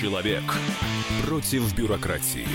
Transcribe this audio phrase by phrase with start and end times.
[0.00, 0.42] Человек
[1.26, 2.46] против бюрократии.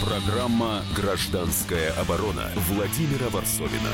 [0.00, 3.90] Программа «Гражданская оборона» Владимира Варсовина.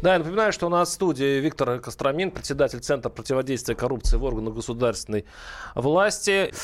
[0.00, 4.24] Да, я напоминаю, что у нас в студии Виктор Костромин, председатель Центра противодействия коррупции в
[4.24, 5.26] органах государственной
[5.74, 6.54] власти.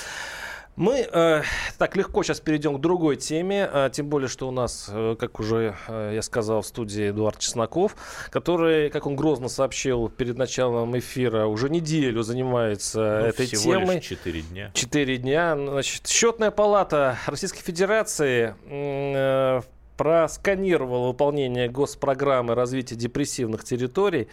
[0.79, 1.43] Мы э,
[1.77, 5.41] так легко сейчас перейдем к другой теме, э, тем более, что у нас, э, как
[5.41, 7.97] уже э, я сказал, в студии Эдуард Чесноков,
[8.31, 13.97] который, как он грозно сообщил перед началом эфира, уже неделю занимается ну, этой всего темой.
[13.97, 14.71] Лишь 4 дня.
[14.73, 15.57] 4 дня.
[15.57, 19.63] Значит, счетная палата Российской Федерации э,
[19.97, 24.29] просканировала выполнение госпрограммы развития депрессивных территорий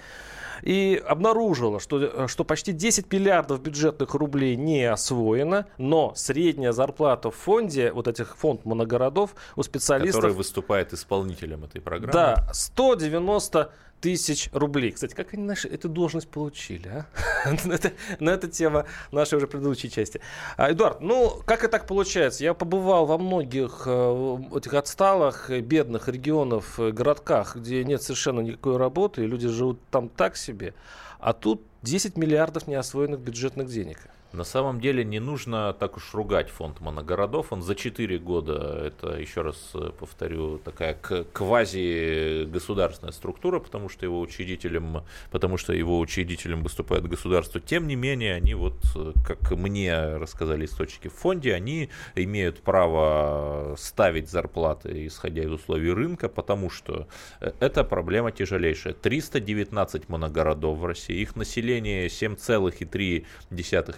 [0.61, 7.35] и обнаружила, что, что почти 10 миллиардов бюджетных рублей не освоено, но средняя зарплата в
[7.35, 10.21] фонде, вот этих фонд моногородов, у специалистов...
[10.21, 12.13] Который выступает исполнителем этой программы.
[12.13, 14.91] Да, 190 тысяч рублей.
[14.91, 17.05] Кстати, как они нашу эту должность получили, а?
[17.69, 20.21] это, но это тема нашей уже предыдущей части.
[20.57, 22.43] А, Эдуард, ну, как и так получается?
[22.43, 28.77] Я побывал во многих э, этих отсталых, бедных регионов, э, городках, где нет совершенно никакой
[28.77, 30.73] работы, и люди живут там так себе.
[31.19, 33.99] А тут 10 миллиардов неосвоенных бюджетных денег.
[34.35, 37.53] На самом деле не нужно так уж ругать фонд моногородов.
[37.53, 40.93] Он за 4 года, это еще раз э, повторю, такая
[41.31, 47.61] квази-государственная структура, потому что его учредителем, потому что его учредителем выступает государство.
[47.61, 53.75] Тем не менее, они вот, э, как мне рассказали источники в фонде, они имеют право
[53.77, 57.07] ставить зарплаты, исходя из условий рынка, потому что
[57.39, 58.93] э, это проблема тяжелейшая.
[58.93, 63.25] 319 моногородов в России, их население 7,3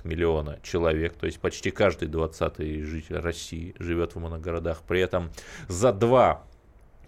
[0.03, 4.83] миллиона миллиона человек, то есть почти каждый 20-й житель России живет в моногородах.
[4.83, 5.31] При этом
[5.67, 6.43] за два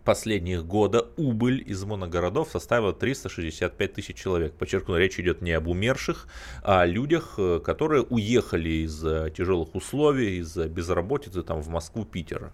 [0.04, 4.54] последних года убыль из моногородов составила 365 тысяч человек.
[4.54, 6.28] Подчеркну, речь идет не об умерших,
[6.64, 9.00] а о людях, э, которые уехали из
[9.34, 12.54] тяжелых условий, из безработицы там, в Москву, Питер.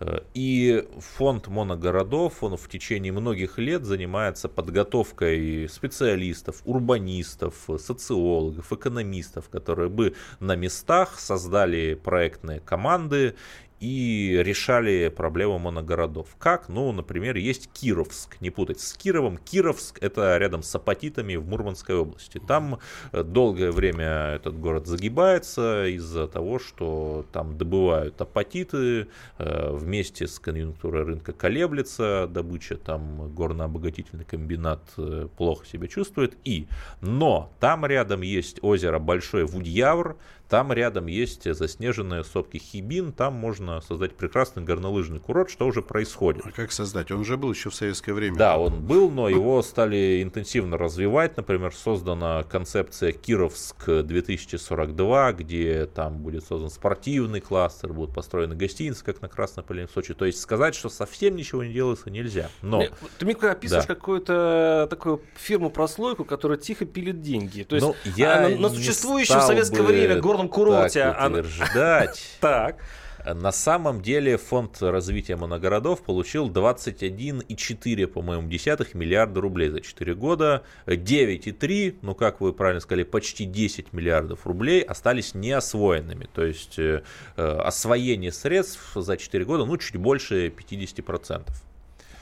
[0.00, 9.48] Э, и фонд моногородов, он в течение многих лет занимается подготовкой специалистов, урбанистов, социологов, экономистов,
[9.48, 13.34] которые бы на местах создали проектные команды
[13.84, 16.36] и решали проблему моногородов.
[16.38, 16.70] Как?
[16.70, 19.36] Ну, например, есть Кировск, не путать с Кировом.
[19.36, 22.38] Кировск это рядом с Апатитами в Мурманской области.
[22.38, 22.78] Там
[23.12, 30.38] э, долгое время этот город загибается из-за того, что там добывают апатиты, э, вместе с
[30.38, 36.38] конъюнктурой рынка колеблется добыча, там горно-обогатительный комбинат э, плохо себя чувствует.
[36.44, 36.68] И,
[37.02, 40.16] но там рядом есть озеро Большой Вудьявр,
[40.48, 46.44] там рядом есть заснеженные сопки Хибин, там можно создать прекрасный горнолыжный курорт, что уже происходит.
[46.46, 47.10] А как создать?
[47.10, 48.36] Он уже был еще в советское время.
[48.36, 51.36] Да, он был, но его стали интенсивно развивать.
[51.36, 59.22] Например, создана концепция Кировск 2042, где там будет создан спортивный кластер, будут построены гостиницы, как
[59.22, 60.14] на Красной Поляне в Сочи.
[60.14, 62.50] То есть сказать, что совсем ничего не делается, нельзя.
[62.62, 62.84] Но...
[63.18, 63.94] Ты мне описываешь да.
[63.94, 67.62] какую-то такую фирму-прослойку, которая тихо пилит деньги.
[67.62, 71.04] То есть ну, я на, на существующем советское время горном курорте.
[71.04, 72.30] Так утверждать.
[72.40, 72.76] Так.
[73.24, 80.62] На самом деле фонд развития моногородов получил 21,4, по-моему, десятых миллиарда рублей за 4 года.
[80.86, 86.28] 9,3, ну как вы правильно сказали, почти 10 миллиардов рублей остались неосвоенными.
[86.34, 87.02] То есть э,
[87.36, 91.48] освоение средств за 4 года, ну чуть больше 50%.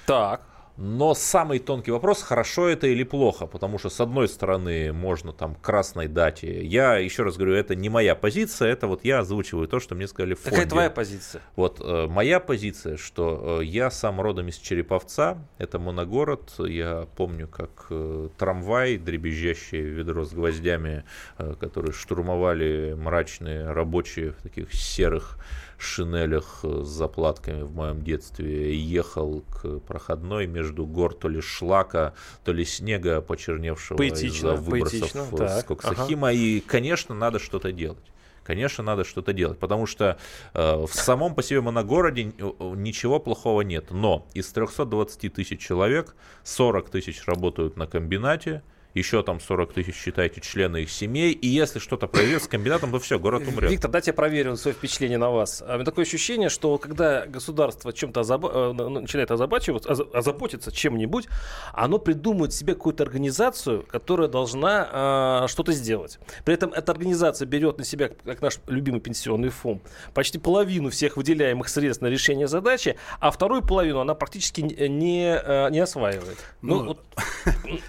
[0.06, 0.42] Так.
[0.84, 5.54] Но самый тонкий вопрос, хорошо это или плохо, потому что с одной стороны можно там
[5.54, 9.78] красной дате, я еще раз говорю, это не моя позиция, это вот я озвучиваю то,
[9.78, 10.56] что мне сказали в фонде.
[10.56, 11.40] Какая твоя позиция?
[11.54, 17.46] Вот э, моя позиция, что э, я сам родом из Череповца, это моногород, я помню,
[17.46, 21.04] как э, трамвай, дребезжащее ведро с гвоздями,
[21.38, 25.38] э, которые штурмовали мрачные рабочие в таких серых
[25.82, 32.52] шинелях с заплатками в моем детстве ехал к проходной между гор то ли шлака, то
[32.52, 36.28] ли снега почерневшего поэтично, из-за выбросов поэтично, с Коксахима.
[36.28, 36.36] Ага.
[36.36, 38.12] И, конечно, надо что-то делать
[38.44, 40.18] конечно, надо что-то делать, потому что
[40.54, 46.90] э, в самом по себе моногороде ничего плохого нет, но из 320 тысяч человек 40
[46.90, 48.62] тысяч работают на комбинате,
[48.94, 52.98] еще там 40 тысяч, считайте, члены их семей, и если что-то произойдет с комбинатом, то
[52.98, 53.70] все, город умрет.
[53.70, 55.62] Виктор, дайте я проверю свое впечатление на вас.
[55.66, 58.44] У меня такое ощущение, что когда государство чем-то озаб...
[58.44, 61.28] Э, начинает озабачиваться, озаботиться чем-нибудь,
[61.72, 66.18] оно придумывает себе какую-то организацию, которая должна э, что-то сделать.
[66.44, 69.82] При этом эта организация берет на себя, как наш любимый пенсионный фонд,
[70.14, 75.36] почти половину всех выделяемых средств на решение задачи, а вторую половину она практически не, не,
[75.36, 76.38] э, не осваивает.
[76.60, 76.98] Ну, ну вот,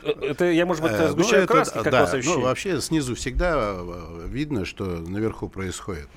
[0.03, 2.40] э, это я, может быть, это Э, ну, это, краски, как да, вас ощущение?
[2.40, 6.07] Ну, вообще снизу всегда э, видно, что наверху происходит.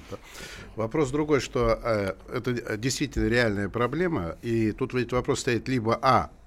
[0.77, 6.31] Вопрос другой, что э, это действительно реальная проблема, и тут ведь вопрос стоит либо А,
[6.31, 6.46] э,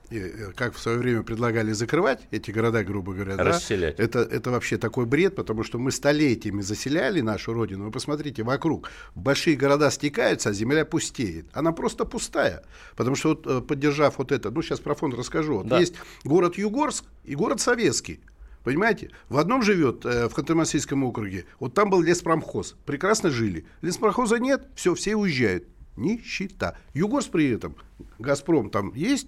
[0.56, 4.00] как в свое время предлагали закрывать эти города, грубо говоря, да, Расселять.
[4.00, 7.86] это, это вообще такой бред, потому что мы столетиями заселяли нашу родину.
[7.86, 11.46] Вы посмотрите, вокруг большие города стекаются, а земля пустеет.
[11.54, 12.64] Она просто пустая.
[12.96, 15.58] Потому что, вот, э, поддержав вот это, ну, сейчас про фонд расскажу.
[15.58, 15.80] Вот Да.
[15.80, 18.20] Есть город Югорск и город Советский.
[18.64, 19.12] Понимаете?
[19.30, 22.76] В одном живет, э, в Ханты-Мансийском округе, вот там был леспромхоз.
[22.86, 23.66] Прекрасно жили.
[23.82, 25.66] Леспромхоза нет, все, все уезжают.
[25.96, 26.78] Нищета.
[26.94, 27.76] Югорск при этом,
[28.20, 29.28] Газпром там есть,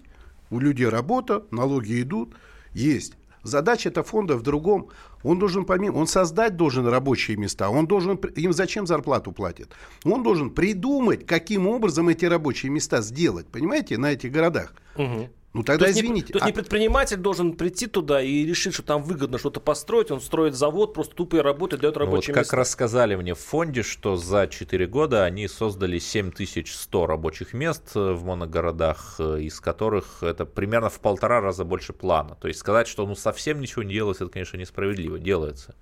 [0.51, 2.35] у людей работа, налоги идут,
[2.73, 3.13] есть.
[3.43, 4.89] Задача это фонда в другом.
[5.23, 7.69] Он должен помимо, он создать должен рабочие места.
[7.69, 9.71] Он должен, им зачем зарплату платят?
[10.03, 13.47] Он должен придумать, каким образом эти рабочие места сделать.
[13.47, 14.75] Понимаете, на этих городах.
[14.95, 15.29] Мгм.
[15.53, 16.27] Ну То тогда не, извините.
[16.27, 20.09] то есть а- не предприниматель должен прийти туда и решить, что там выгодно что-то построить,
[20.09, 22.55] он строит завод, просто тупо и работает, дает Ну, вот рабочие как места.
[22.55, 28.23] рассказали мне в фонде, что за 4 года они создали 7100 рабочих мест э, в
[28.23, 32.35] моногородах, э, из которых это примерно в полтора раза больше плана.
[32.39, 35.19] То есть сказать, что ну совсем ничего не делается, это, конечно, несправедливо.
[35.19, 35.75] Делается.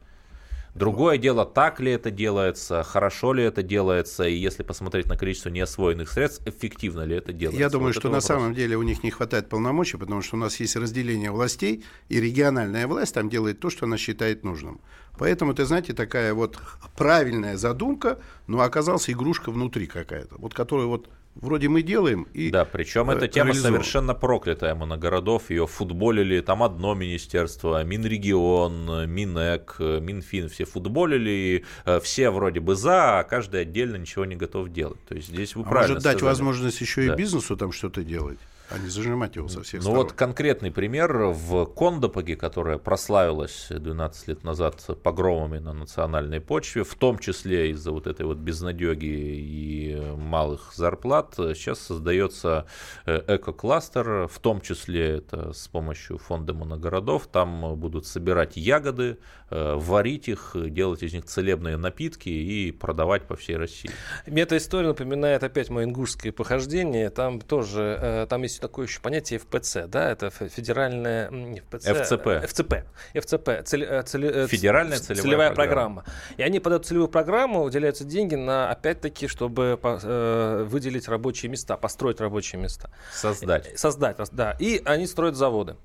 [0.76, 5.50] Другое дело, так ли это делается, хорошо ли это делается, и если посмотреть на количество
[5.50, 7.60] неосвоенных средств, эффективно ли это делается.
[7.60, 8.26] Я думаю, Вот что на вопрос.
[8.26, 12.22] самом деле у них не хватает полномочий, потому что у нас есть разделение властей, и
[12.22, 14.80] региональная власть там делает то, что она считает нужным.
[15.18, 16.58] Поэтому, ты знаете, такая вот
[16.96, 22.66] правильная задумка, но оказалась игрушка внутри какая-то, вот которую вот вроде мы делаем и Да,
[22.66, 23.82] причем э, эта тема реализовываем.
[23.84, 25.50] совершенно проклятая моногородов.
[25.50, 30.50] Ее футболили там одно министерство, Минрегион, Минэк, Минфин.
[30.50, 35.00] Все футболили, э, все вроде бы за, а каждый отдельно ничего не готов делать.
[35.08, 36.32] То есть здесь вы А правильно может дать сказали.
[36.32, 37.14] возможность еще Да.
[37.14, 38.40] и бизнесу там что-то делать,
[38.70, 39.98] а не зажимать его со всех Ну сторон.
[40.04, 46.94] вот конкретный пример в Кондопаге, которая прославилась 12 лет назад погромами на национальной почве, в
[46.96, 52.66] том числе из-за вот этой вот безнадеги и малых зарплат, сейчас создается
[53.06, 59.18] э, эко-кластер, в том числе это с помощью фонда моногородов, там будут собирать ягоды,
[59.50, 63.90] э, варить их, делать из них целебные напитки и продавать по всей России.
[64.28, 67.10] Мне эта история напоминает опять мое ингушское похождение.
[67.10, 71.30] Там тоже, э, там есть такое еще понятие ФПЦ, да, это фе- федеральная...
[71.30, 72.28] Не ФПЦ, ФЦП.
[72.28, 72.74] э, ФЦП.
[73.16, 73.50] ФЦП.
[73.50, 76.04] э, целе- э, Федеральная ц- целевая программа.
[76.38, 81.78] И они под эту целевую программу выделяются деньги на, опять-таки, чтобы э, выделить рабочие места,
[81.78, 82.90] построить рабочие места.
[83.14, 83.78] Создать.
[83.80, 84.56] Создать, рас- да.
[84.60, 85.76] И они строят заводы.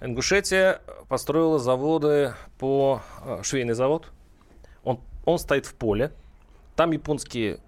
[0.00, 3.00] Ингушетия построила заводы по...
[3.24, 4.08] э, Швейный завод.
[4.84, 6.12] Он, он стоит в поле.
[6.74, 7.60] Там японские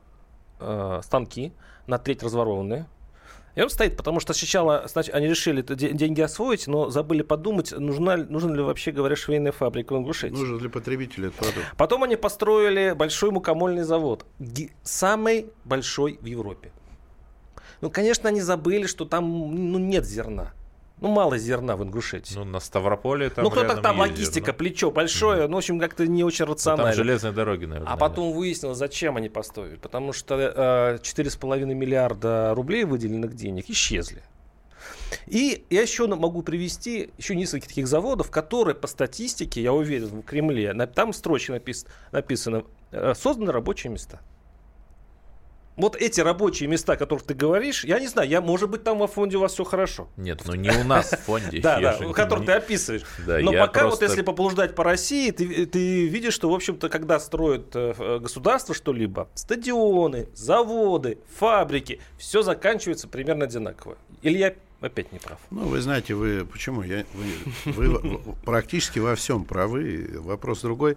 [0.61, 1.53] э, станки
[1.87, 2.87] на треть разворованные.
[3.55, 8.17] И он стоит, потому что сначала значит, они решили деньги освоить, но забыли подумать, нужна,
[8.17, 10.35] ли- нужна ли вообще, говоря, швейная фабрика в Ингушетии.
[10.35, 11.67] Нужен для потребителя этот продукт.
[11.77, 14.27] Потом они построили большой мукомольный завод.
[14.83, 16.73] Самый большой в Европе.
[17.81, 19.25] Ну, конечно, они забыли, что там
[19.73, 20.53] ну, нет зерна.
[21.01, 22.35] Ну, мало зерна в Ингушетии.
[22.35, 24.59] Ну, на Ставрополе там ну, кто так там, логистика, зерно.
[24.59, 26.93] плечо большое, ну, в общем, как-то не очень Ну, рационально.
[26.93, 27.93] Там железные дороги, наверное.
[27.93, 29.77] А потом выяснилось, зачем они построили.
[29.77, 34.23] Потому что э, 4,5 миллиарда рублей выделенных денег исчезли.
[35.27, 40.23] И я еще могу привести еще несколько таких заводов, которые по статистике, я уверен, в
[40.23, 44.21] Кремле, там строчки напис- написано, э, созданы рабочие места.
[45.77, 48.99] Вот эти рабочие места, о которых ты говоришь, я не знаю, я, может быть, там
[48.99, 50.09] во фонде у вас все хорошо.
[50.17, 51.61] Нет, ну не у нас в фонде.
[51.65, 53.03] Да, да, который ты описываешь.
[53.27, 57.75] Но пока вот если поблуждать по России, ты, ты видишь, что, в общем-то, когда строят
[57.75, 63.97] э, э, государство что-либо, стадионы, заводы, фабрики, все заканчивается примерно одинаково.
[64.23, 64.55] Или я
[64.85, 65.39] опять не прав?
[65.51, 66.83] Ну, вы знаете, вы почему?
[66.83, 70.11] Я, вы, вы практически во всем правы.
[70.19, 70.97] Вопрос другой.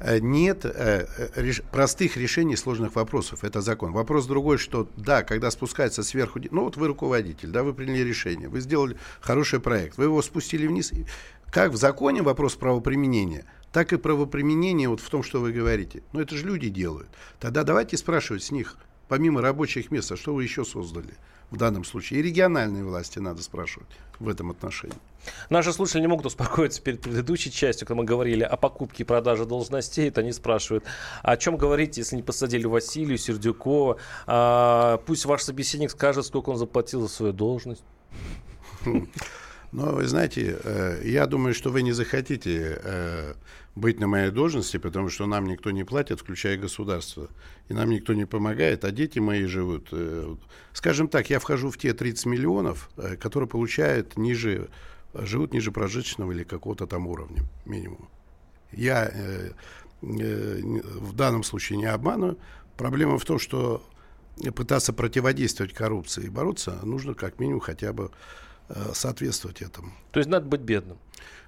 [0.00, 3.44] Э, Нет э, э, реш- простых решений сложных вопросов.
[3.44, 3.92] Это закон.
[3.92, 8.48] Вопрос другой, что да, когда спускается сверху, ну вот вы руководитель, да, вы приняли решение,
[8.48, 10.92] вы сделали хороший проект, вы его спустили вниз.
[11.50, 16.02] Как в законе вопрос правоприменения, так и правоприменение вот в том, что вы говорите.
[16.12, 17.08] Ну это же люди делают.
[17.40, 18.76] Тогда давайте спрашивать с них,
[19.08, 21.14] помимо рабочих мест, а что вы еще создали
[21.50, 22.20] в данном случае?
[22.20, 24.96] И региональные власти надо спрашивать в этом отношении.
[25.50, 29.46] Наши слушатели не могут успокоиться перед предыдущей частью, когда мы говорили о покупке и продаже
[29.46, 30.08] должностей.
[30.08, 30.84] Это они спрашивают,
[31.22, 33.98] о чем говорить, если не посадили Василию, Сердюкова?
[34.26, 37.84] А, пусть ваш собеседник скажет, сколько он заплатил за свою должность.
[39.74, 43.34] Но вы знаете, э, я думаю, что вы не захотите э,
[43.74, 47.28] быть на моей должности, потому что нам никто не платит, включая государство.
[47.68, 49.88] И нам никто не помогает, а дети мои живут.
[49.90, 50.36] э,
[50.72, 52.88] Скажем так, я вхожу в те 30 миллионов,
[53.18, 54.68] которые получают ниже
[55.12, 58.08] живут ниже прожиточного или какого-то там уровня минимум.
[58.70, 59.12] Я
[60.02, 62.38] в данном случае не обманываю.
[62.76, 63.82] Проблема в том, что
[64.54, 68.10] пытаться противодействовать коррупции и бороться, нужно как минимум хотя бы
[68.92, 69.92] соответствовать этому.
[70.12, 70.98] То есть надо быть бедным.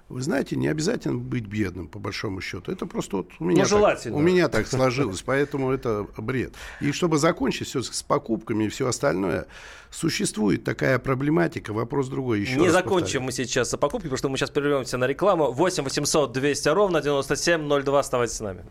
[0.09, 2.71] Вы знаете, не обязательно быть бедным, по большому счету.
[2.71, 4.15] Это просто вот у меня, ну, желательно.
[4.15, 6.53] Так, у меня так сложилось, поэтому это бред.
[6.79, 9.47] И чтобы закончить все с покупками и все остальное,
[9.91, 12.39] существует такая проблематика, вопрос другой.
[12.39, 13.21] Еще не закончим повторю.
[13.23, 15.51] мы сейчас с покупками, потому что мы сейчас прервемся на рекламу.
[15.51, 17.99] 8 800 200 ровно 9702.
[17.99, 18.63] Оставайтесь с нами.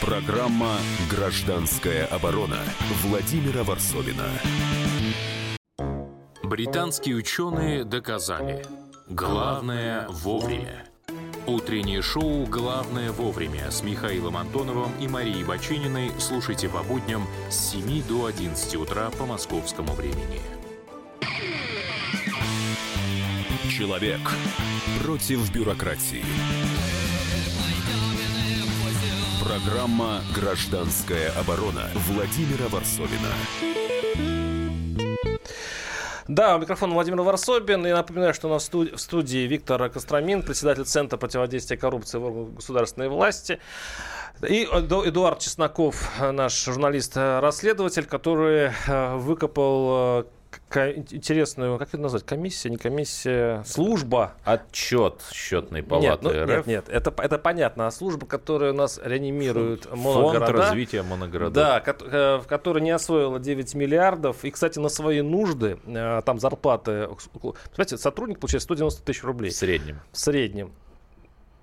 [0.00, 0.78] Программа
[1.10, 2.58] «Гражданская оборона»
[3.02, 4.28] Владимира Варсовина.
[6.52, 8.62] Британские ученые доказали.
[9.08, 10.84] Главное вовремя.
[11.46, 18.06] Утреннее шоу «Главное вовремя» с Михаилом Антоновым и Марией Бачининой слушайте по будням с 7
[18.06, 20.42] до 11 утра по московскому времени.
[23.70, 24.20] Человек
[25.02, 26.22] против бюрократии.
[29.42, 33.81] Программа «Гражданская оборона» Владимира Варсовина.
[36.34, 37.86] Да, у микрофона Владимир Варсобин.
[37.86, 43.10] И напоминаю, что у нас в студии Виктор Костромин, председатель Центра противодействия коррупции в государственной
[43.10, 43.58] власти.
[44.40, 50.24] И Эдуард Чесноков, наш журналист-расследователь, который э, выкопал э,
[50.74, 54.34] интересную, как это назвать, комиссия, не комиссия, служба.
[54.44, 56.48] Отчет счетной палаты нет, ну, РФ.
[56.48, 57.86] Нет, нет, это, это понятно.
[57.86, 60.46] А служба, которая у нас реанимирует Фонд, моногорода.
[60.46, 61.54] Фонд развития моногородов.
[61.54, 64.44] Да, э, в которой не освоила 9 миллиардов.
[64.44, 67.08] И, кстати, на свои нужды, э, там зарплаты,
[67.74, 69.50] знаете, сотрудник получает 190 тысяч рублей.
[69.50, 70.00] В среднем.
[70.12, 70.72] В среднем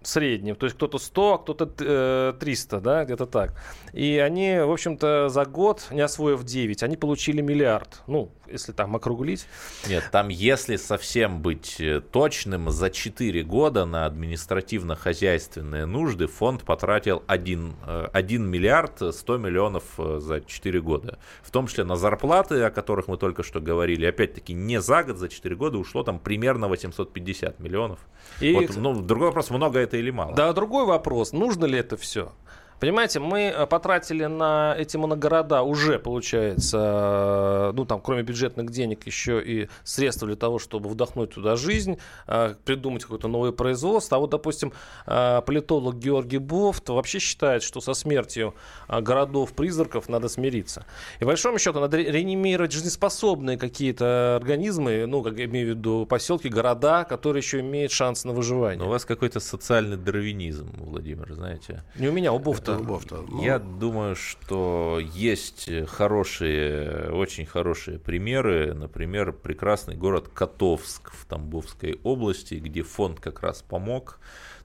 [0.01, 3.53] среднем, то есть кто-то 100, а кто-то э, 300, да, где-то так.
[3.93, 8.01] И они, в общем-то, за год, не освоив 9, они получили миллиард.
[8.07, 9.47] Ну, если там округлить.
[9.87, 17.23] Нет, там, если совсем быть э, точным, за 4 года на административно-хозяйственные нужды фонд потратил
[17.27, 17.75] 1,
[18.11, 21.19] 1 э, миллиард 100 миллионов э, за 4 года.
[21.41, 24.05] В том числе на зарплаты, о которых мы только что говорили.
[24.05, 27.99] Опять-таки, не за год, за 4 года ушло там примерно 850 миллионов.
[28.39, 28.53] И...
[28.53, 30.35] Вот, ну, другой вопрос, много это или мало?
[30.35, 32.31] Да, другой вопрос, нужно ли это все?
[32.79, 39.05] Понимаете, мы э, потратили на эти моногорода уже, получается, э, ну там, кроме бюджетных денег,
[39.05, 44.17] еще и средства для того, чтобы вдохнуть туда жизнь, э, придумать какое-то новое производство.
[44.17, 44.71] А вот, допустим,
[45.05, 48.53] политолог Георгий Бофт вообще считает, что со смертью
[48.87, 50.85] городов-призраков надо смириться.
[51.17, 56.05] И, по большому счету, надо реанимировать жизнеспособные какие-то организмы, ну, как я имею в виду
[56.05, 58.79] поселки, города, которые еще имеют шанс на выживание.
[58.79, 61.83] Но у вас какой-то социальный дарвинизм, Владимир, знаете.
[61.95, 63.25] Не у меня, у Бофта любовь-то.
[63.27, 63.43] Ну...
[63.43, 68.73] Я думаю, что есть хорошие, очень хорошие примеры.
[68.73, 74.19] Например, прекрасный город Котовск в Тамбовской области, где фонд как раз помог.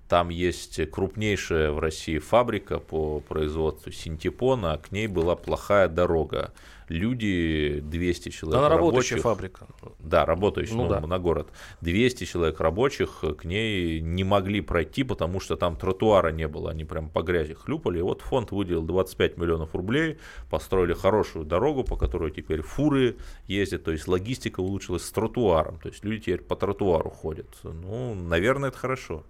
[0.08, 6.52] Там есть крупнейшая в России фабрика по производству синтепона, а к ней была плохая дорога
[6.88, 8.86] люди, 200 человек Она рабочих.
[8.86, 9.66] работающая фабрика.
[9.98, 11.00] Да, работающая, ну, ну, да.
[11.00, 11.48] на город.
[11.80, 16.84] 200 человек рабочих к ней не могли пройти, потому что там тротуара не было, они
[16.84, 17.98] прям по грязи хлюпали.
[17.98, 20.18] И вот фонд выделил 25 миллионов рублей,
[20.50, 25.88] построили хорошую дорогу, по которой теперь фуры ездят, то есть логистика улучшилась с тротуаром, то
[25.88, 27.48] есть люди теперь по тротуару ходят.
[27.62, 29.24] Ну, наверное, это хорошо.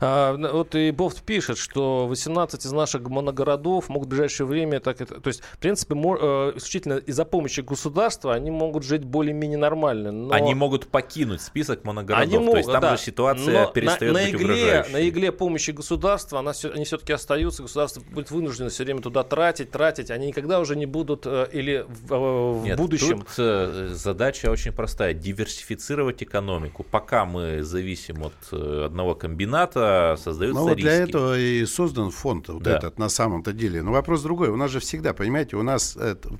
[0.00, 5.00] А, вот и Бофт пишет, что 18 из наших моногородов могут в ближайшее время, так
[5.00, 10.12] это, то есть, в принципе, э, исключительно из-за помощи государства они могут жить более-менее нормально.
[10.12, 10.34] Но...
[10.34, 14.14] Они могут покинуть список моногородов, они могут, то есть там да, же ситуация но перестает
[14.14, 18.70] на, на быть игле, На игле помощи государства она, они все-таки остаются, государство будет вынуждено
[18.70, 22.76] все время туда тратить, тратить, они никогда уже не будут э, или в, в Нет,
[22.76, 23.20] будущем.
[23.20, 26.84] Тут э, задача очень простая, диверсифицировать экономику.
[26.84, 30.82] Пока мы зависим от одного комбината, НАТО создаются ну, вот риски.
[30.82, 32.76] для этого и создан фонд вот да.
[32.76, 33.82] этот на самом-то деле.
[33.82, 34.48] Но вопрос другой.
[34.48, 36.38] У нас же всегда, понимаете, у нас это,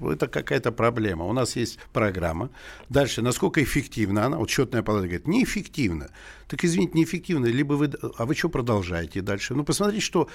[0.00, 1.24] это какая-то проблема.
[1.24, 2.50] У нас есть программа.
[2.88, 4.38] Дальше, насколько эффективна она?
[4.38, 6.10] Вот счетная палата говорит, неэффективно.
[6.46, 7.46] Так извините, неэффективно.
[7.46, 9.54] Либо вы, а вы что продолжаете дальше?
[9.54, 10.28] Ну, посмотрите, что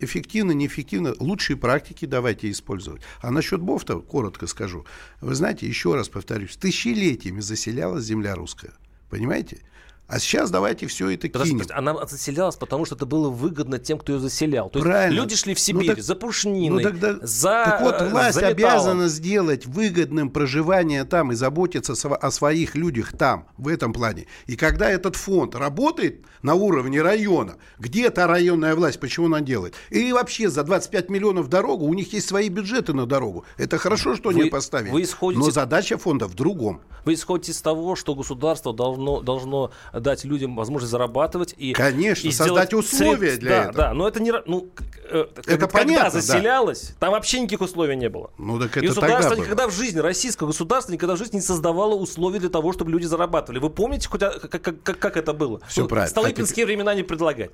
[0.00, 1.14] эффективно, неэффективно.
[1.18, 3.02] Лучшие практики давайте использовать.
[3.20, 4.86] А насчет Бофта, коротко скажу.
[5.20, 8.72] Вы знаете, еще раз повторюсь, тысячелетиями заселялась земля русская.
[9.10, 9.60] Понимаете?
[10.06, 11.66] А сейчас давайте все это Подожди, кинем.
[11.74, 14.68] она заселялась, потому что это было выгодно тем, кто ее заселял.
[14.68, 15.16] То есть Правильно.
[15.16, 18.38] люди шли в Ну Сибирь так- за пушниной, Ну тогда, за так вот, э, власть
[18.38, 24.26] за обязана сделать выгодным проживание там и заботиться о своих людях там, в этом плане.
[24.46, 29.74] И когда этот фонд работает на уровне района, где та районная власть, почему она делает?
[29.88, 33.46] И вообще за 25 миллионов дорогу, у них есть свои бюджеты на дорогу.
[33.56, 34.90] Это хорошо, что Вы- они поставили.
[34.90, 36.82] вы исходите- Но задача фонда в другом.
[37.06, 39.70] Вы исходите из того, что государство должно, должно
[40.00, 43.74] дать людям возможность зарабатывать и Конечно, и создать сделать условия сред- для да, этого.
[43.76, 44.68] Да, но это не ну
[45.10, 46.20] э, когда понятно, да.
[46.20, 48.30] заселялось, там вообще никаких условий не было.
[48.38, 49.44] Ну, так И это государство тогда было.
[49.44, 53.04] никогда в жизни, российское государство никогда в жизни не создавало условий для того, чтобы люди
[53.06, 53.58] зарабатывали.
[53.60, 55.60] Вы помните, хоть, а, как, как- как- как это было?
[55.68, 56.10] Всё Ну, правильно.
[56.10, 57.50] Столыпинские времена не предлагать.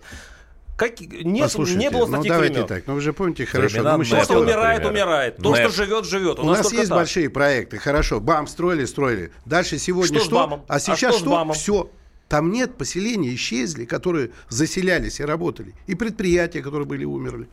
[0.77, 2.67] Как, нет, Послушайте, не было ну таких давайте времен.
[2.69, 3.75] так, ну вы же помните хорошо.
[3.75, 4.41] Времена ну, То, что например.
[4.41, 5.37] умирает, умирает.
[5.37, 5.73] То, что НЭП.
[5.75, 6.39] живет, живет.
[6.39, 6.97] У, У нас только есть так.
[6.97, 8.19] большие проекты, хорошо.
[8.19, 9.31] БАМ строили, строили.
[9.45, 10.65] Дальше сегодня Что что?
[10.69, 11.31] А А сейчас что с что?
[11.33, 11.55] БАМом?
[11.55, 11.91] Все.
[12.31, 15.75] Там нет поселений, исчезли, которые заселялись и работали.
[15.89, 17.49] И предприятия, которые были, умерли.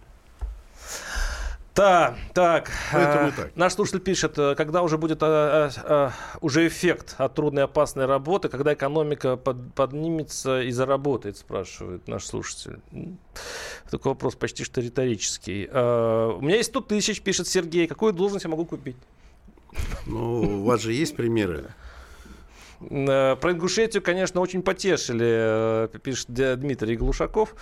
[1.74, 2.72] Так, так.
[2.94, 3.56] Поэтому э, так.
[3.56, 6.10] Наш слушатель пишет, э, когда уже будет э, э,
[6.42, 12.26] уже эффект от трудной и опасной работы, когда экономика под- поднимется и заработает, спрашивает наш
[12.26, 12.80] слушатель.
[13.90, 15.68] Такой вопрос почти что риторический.
[15.68, 17.88] У меня есть 100 тысяч, пишет Сергей.
[17.88, 18.98] Какую должность я могу купить?
[20.06, 21.66] Ну, у вас же есть примеры.
[22.80, 27.56] Э, Про Ингушетию, конечно, очень потешили, э, пишет Дмитрий Глушаков.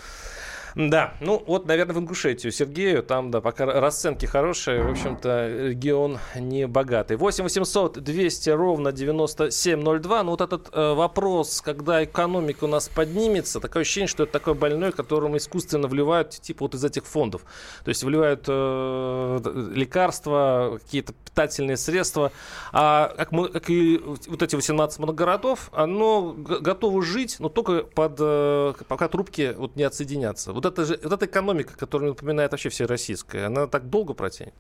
[0.76, 6.20] Да, ну вот, наверное, в Ингушетию Сергею, там, да, пока расценки хорошие, в общем-то, регион
[6.36, 7.16] не богатый.
[7.16, 10.24] 8 800 200 ровно 9702.
[10.24, 14.54] Ну вот этот э, вопрос, когда экономика у нас поднимется, такое ощущение, что это такой
[14.54, 17.44] больной, которому искусственно вливают, типа вот из этих фондов.
[17.86, 22.34] То есть вливают э, лекарства, какие-то питательные средства.
[22.74, 28.18] А как, мы, как и вот эти 18 моногородов, оно готово жить, но только под,
[28.20, 30.52] э, пока трубки вот не отсоединятся.
[30.52, 34.54] Вот, это же, вот эта экономика, которая напоминает вообще все российская, она так долго протянет?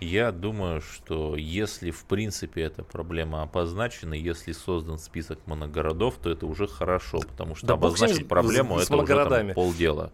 [0.00, 6.46] Я думаю, что если в принципе эта проблема обозначена, если создан список моногородов, то это
[6.46, 10.12] уже хорошо, потому что Да с обозначить с- проблему с это уже там полдела.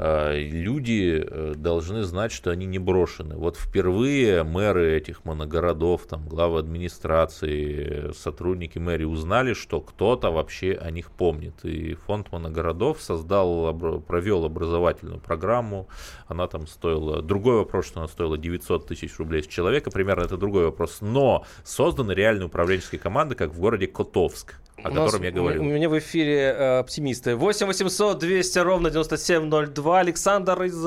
[0.00, 3.36] А, Люди э, должны знать, что они не брошены.
[3.36, 10.92] Вот впервые мэры этих моногородов, там, главы администрации, сотрудники мэрии узнали, что кто-то вообще о
[10.92, 11.64] них помнит.
[11.64, 15.88] И фонд моногородов создал, провел образовательную программу.
[16.28, 17.20] Она там стоила...
[17.20, 20.98] Другой вопрос, что она стоила 900 тысяч рублей с человека, примерно это другой вопрос.
[21.00, 25.34] Но созданы реальные управленческие команды, как в городе Котовск, о У нас- котором я У
[25.34, 25.62] говорил.
[25.62, 27.34] меня в эфире э, оптимисты.
[27.36, 29.98] 8 800 200 ровно 9702.
[30.00, 30.86] Александр из,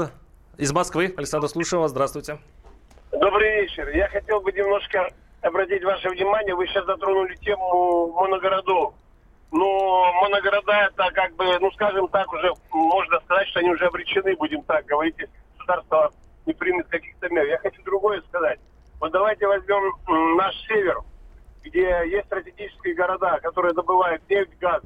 [0.57, 1.13] из Москвы.
[1.17, 1.91] Александр, слушаю вас.
[1.91, 2.39] Здравствуйте.
[3.11, 3.89] Добрый вечер.
[3.89, 5.09] Я хотел бы немножко
[5.41, 6.55] обратить ваше внимание.
[6.55, 8.93] Вы сейчас затронули тему моногородов.
[9.51, 14.33] Но моногорода это как бы, ну скажем так, уже можно сказать, что они уже обречены,
[14.37, 16.11] будем так говорить, если государство
[16.45, 17.45] не примет каких-то мер.
[17.45, 18.59] Я хочу другое сказать.
[19.01, 20.99] Вот давайте возьмем наш север,
[21.63, 24.81] где есть стратегические города, которые добывают нефть, газ.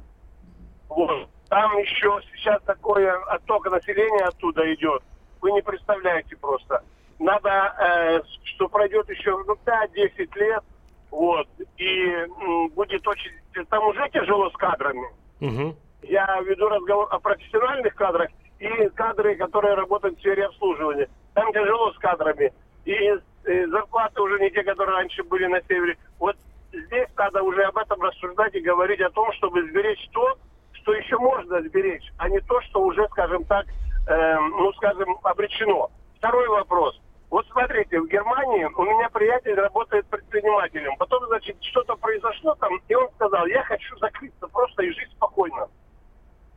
[0.88, 1.28] Вот.
[1.48, 5.02] Там еще сейчас такое отток населения оттуда идет.
[5.40, 6.82] Вы не представляете просто.
[7.18, 10.62] Надо, э, что пройдет еще ну, 5-10 лет,
[11.10, 13.30] вот, и м, будет очень...
[13.70, 15.08] Там уже тяжело с кадрами.
[15.40, 15.74] Мгм.
[16.02, 21.08] Я веду разговор о профессиональных кадрах и кадры, которые работают в сфере обслуживания.
[21.32, 22.52] Там тяжело с кадрами.
[22.84, 25.96] И э, зарплаты уже не те, которые раньше были на севере.
[26.18, 26.36] Вот
[26.72, 30.36] здесь надо уже об этом рассуждать и говорить о том, чтобы сберечь то,
[30.72, 33.66] что еще можно сберечь, а не то, что уже, скажем так,
[34.08, 35.90] э, ну, скажем, обречено.
[36.18, 37.00] Второй вопрос.
[37.30, 40.96] Вот смотрите, в Германии у меня приятель работает предпринимателем.
[40.96, 45.68] Потом, значит, что-то произошло там, и он сказал, я хочу закрыться просто и жить спокойно.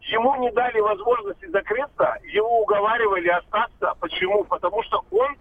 [0.01, 3.93] Ему не дали возможности закрыться, его уговаривали остаться.
[3.99, 4.43] Почему?
[4.43, 5.35] Потому что он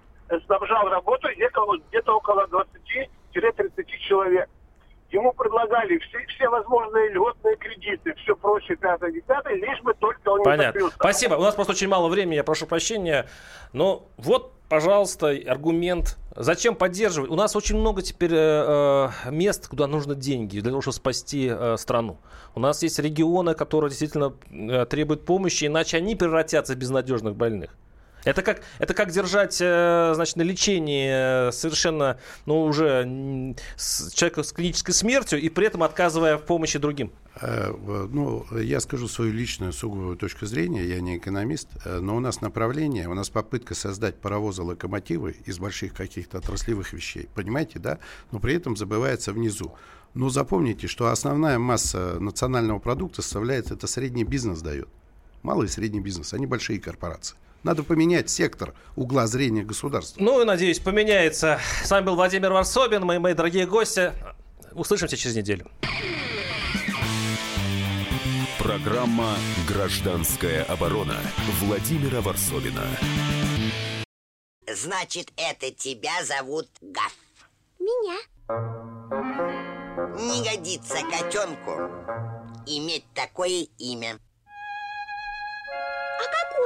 [0.47, 4.48] снабжал работу где-то где-то около 20-30 человек.
[5.39, 10.45] Предлагали все, все возможные льготные кредиты, все прочее, пятое, десятое, лишь бы только он не
[10.45, 10.73] Понятно.
[10.73, 10.97] закрылся.
[10.97, 11.35] Спасибо.
[11.35, 13.27] У нас просто очень мало времени, я прошу прощения.
[13.73, 16.19] Но вот, пожалуйста, аргумент.
[16.35, 17.31] Зачем поддерживать?
[17.31, 21.49] У нас очень много теперь э, э, мест, куда нужны деньги для того, чтобы спасти
[21.51, 22.19] э, страну.
[22.55, 27.77] У нас есть регионы, которые действительно э, требуют помощи, иначе они превратятся в безнадежных больных.
[28.25, 33.55] Это как, это как держать, э, значит, на лечении э, совершенно, ну, уже
[34.15, 37.13] человека с клинической смертью и при этом отказывая в помощи другим.
[37.41, 37.73] Э,
[38.11, 43.09] ну, я скажу свою личную сугубую точку зрения, я не экономист, но у нас направление,
[43.09, 47.99] у нас попытка создать паровозы-локомотивы из больших каких-то отраслевых вещей, понимаете, да?
[48.33, 49.75] Но при этом забывается внизу.
[50.15, 54.89] Но запомните, что основная масса национального продукта составляет, это средний бизнес дает.
[55.43, 57.37] Малый и средний бизнес, они большие корпорации.
[57.63, 60.23] Надо поменять сектор угла зрения государства.
[60.23, 61.59] Ну, и надеюсь, поменяется.
[61.83, 64.13] С вами был Владимир Варсобин, мои, мои дорогие гости.
[64.73, 65.71] Услышимся через неделю.
[68.59, 69.35] Программа
[69.67, 71.17] «Гражданская оборона»
[71.61, 72.85] Владимира Варсобина.
[74.71, 77.15] Значит, это тебя зовут Гав.
[77.79, 78.19] Меня.
[80.17, 81.71] Не годится котенку
[82.67, 84.19] иметь такое имя.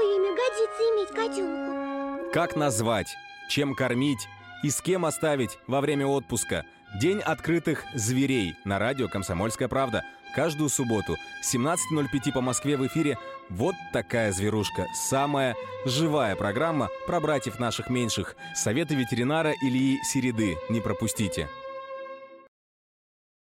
[0.03, 2.33] Какое имя годится иметь котенку?
[2.33, 3.15] Как назвать?
[3.49, 4.29] Чем кормить?
[4.65, 6.65] И с кем оставить во время отпуска?
[7.01, 10.03] День открытых зверей на радио «Комсомольская правда».
[10.35, 13.17] Каждую субботу 17.05 по Москве в эфире
[13.49, 14.87] «Вот такая зверушка».
[14.93, 18.35] Самая живая программа про братьев наших меньших.
[18.57, 20.57] Советы ветеринара Ильи Середы.
[20.69, 21.49] Не пропустите.